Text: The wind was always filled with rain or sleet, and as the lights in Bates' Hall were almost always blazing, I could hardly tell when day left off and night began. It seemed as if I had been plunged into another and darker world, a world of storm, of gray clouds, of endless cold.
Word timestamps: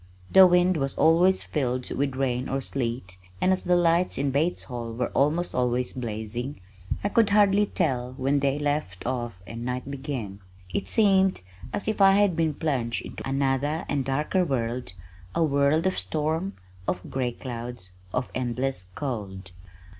The 0.33 0.47
wind 0.47 0.77
was 0.77 0.95
always 0.97 1.43
filled 1.43 1.91
with 1.91 2.15
rain 2.15 2.49
or 2.49 2.59
sleet, 2.59 3.17
and 3.39 3.53
as 3.53 3.61
the 3.61 3.75
lights 3.75 4.17
in 4.17 4.31
Bates' 4.31 4.63
Hall 4.63 4.93
were 4.93 5.09
almost 5.09 5.53
always 5.53 5.93
blazing, 5.93 6.59
I 7.03 7.09
could 7.09 7.29
hardly 7.29 7.67
tell 7.67 8.13
when 8.13 8.39
day 8.39 8.57
left 8.57 9.05
off 9.05 9.35
and 9.45 9.63
night 9.63 9.91
began. 9.91 10.39
It 10.73 10.87
seemed 10.87 11.43
as 11.71 11.87
if 11.87 12.01
I 12.01 12.13
had 12.13 12.35
been 12.35 12.55
plunged 12.55 13.05
into 13.05 13.29
another 13.29 13.85
and 13.87 14.03
darker 14.03 14.43
world, 14.43 14.93
a 15.35 15.43
world 15.43 15.85
of 15.85 15.99
storm, 15.99 16.53
of 16.87 17.07
gray 17.11 17.33
clouds, 17.33 17.91
of 18.11 18.31
endless 18.33 18.87
cold. 18.95 19.51